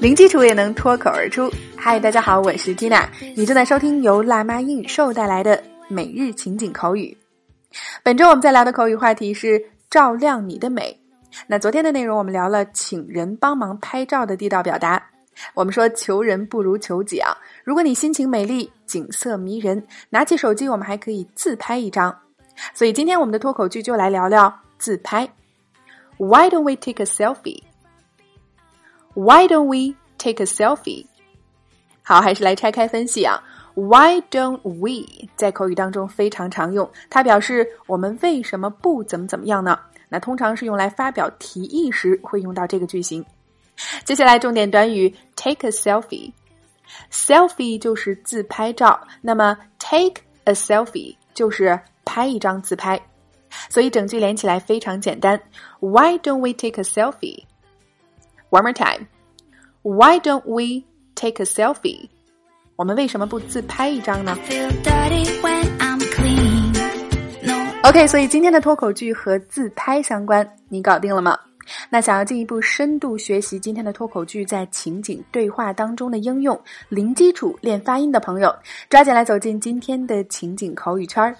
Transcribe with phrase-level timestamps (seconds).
[0.00, 1.52] 零基础也能脱口而出。
[1.76, 3.06] 嗨，大家好，我是 Tina，
[3.36, 7.14] 你正在收听由辣妈英语秀带来的每日情景口语。
[8.02, 10.98] 本周我们在聊的口语话题是照亮你的美。
[11.46, 15.02] 那昨天的内容我们聊了请人帮忙拍照的地道表达。
[15.52, 17.36] 我们说求人不如求己啊！
[17.62, 22.16] 如果你心情美丽，景色迷人，拿起手机，我们还可以自拍一张。
[22.72, 25.28] 所以今天我们的脱口剧就来聊聊自拍。
[26.16, 27.64] Why don't we take a selfie?
[29.14, 31.06] Why don't we take a selfie？
[32.02, 33.42] 好，还是来拆开分析啊。
[33.74, 39.78] Why don't we 在口语当中非常常用，它表示我们为什么不怎么怎么样呢？
[40.08, 43.24] 那通常是用来发表提议时会用到这个句型。
[44.04, 53.00] 接下来重点短语 take a selfie，selfie 就是自拍照，那么 take a selfie 就是拍一张自拍，
[53.68, 55.40] 所以整句连起来非常简单。
[55.78, 57.44] Why don't we take a selfie？
[58.50, 59.06] selfie？One more time.
[59.82, 60.84] Why don't we
[61.14, 62.08] take a selfie?
[62.76, 64.36] 我们为什么不自拍一张呢
[67.82, 71.38] ？OK，所以今天的脱口剧和自拍相关，你搞定了吗？
[71.88, 78.54] 那想要进一步深度学习今天的脱口剧在情景对话当中的应用，零基础练发音的朋友，
[78.88, 81.36] 抓紧来走进今天的情景口语圈儿。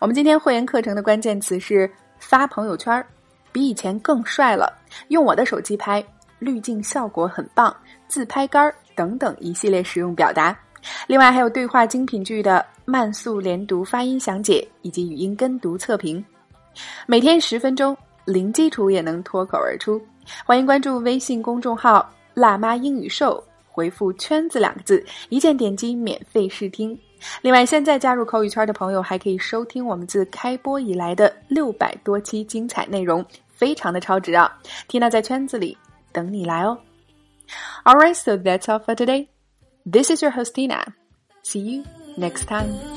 [0.00, 3.06] 我们今天会员课程的关键词是发朋友圈儿，
[3.52, 4.72] 比以前更帅了，
[5.08, 6.04] 用我的手机拍。
[6.38, 7.74] 滤镜效果很棒，
[8.06, 10.56] 自拍杆儿等等一系列实用表达，
[11.06, 16.24] 另外还有对话精品剧的慢速连读发音详解以及语音跟读测评，
[17.06, 20.00] 每天十分钟，零基础也能脱口而出。
[20.44, 26.98] 欢迎关注微信公众号“辣妈英语秀”，回复“圈子”两个字，一键点击免费试听。
[27.42, 34.56] 另外，现在加入口语圈的朋友还可以收听我们自开播以来的六百多期精彩内容，非常的超值啊
[34.88, 35.76] ！Tina 在圈子里。
[36.11, 36.79] 等你来哦。
[37.85, 39.29] Alright, so that's all for today.
[39.85, 40.93] This is your host Tina.
[41.43, 41.83] See you
[42.17, 42.96] next time.